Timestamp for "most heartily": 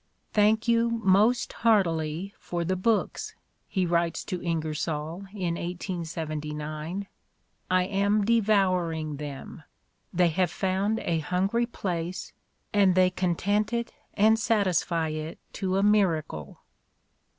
0.89-2.33